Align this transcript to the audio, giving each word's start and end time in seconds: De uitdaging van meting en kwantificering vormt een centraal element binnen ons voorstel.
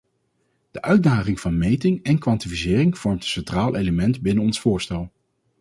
De 0.71 0.81
uitdaging 0.81 1.39
van 1.39 1.57
meting 1.57 2.03
en 2.03 2.19
kwantificering 2.19 2.97
vormt 2.97 3.21
een 3.23 3.27
centraal 3.29 3.75
element 3.75 4.21
binnen 4.21 4.43
ons 4.43 4.59
voorstel. 4.59 5.11